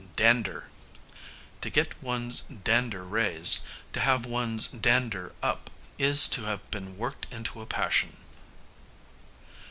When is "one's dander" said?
2.01-3.03, 4.25-5.31